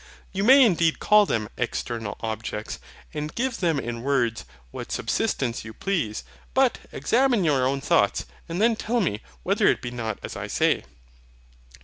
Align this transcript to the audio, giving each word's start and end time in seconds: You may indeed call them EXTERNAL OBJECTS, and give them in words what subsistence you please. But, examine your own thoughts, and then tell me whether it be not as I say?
You 0.31 0.43
may 0.43 0.65
indeed 0.65 0.97
call 0.97 1.27
them 1.27 1.47
EXTERNAL 1.59 2.17
OBJECTS, 2.21 2.79
and 3.13 3.35
give 3.35 3.59
them 3.59 3.79
in 3.79 4.01
words 4.01 4.45
what 4.71 4.91
subsistence 4.91 5.63
you 5.63 5.75
please. 5.75 6.23
But, 6.55 6.79
examine 6.91 7.43
your 7.43 7.67
own 7.67 7.81
thoughts, 7.81 8.25
and 8.49 8.59
then 8.59 8.75
tell 8.75 8.99
me 8.99 9.21
whether 9.43 9.67
it 9.67 9.79
be 9.79 9.91
not 9.91 10.17
as 10.23 10.35
I 10.35 10.47
say? 10.47 10.85